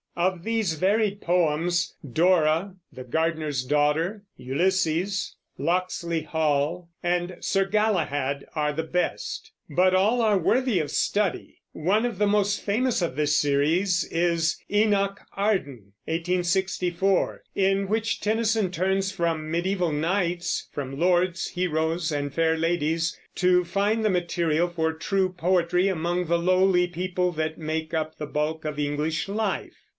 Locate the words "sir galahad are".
7.39-8.73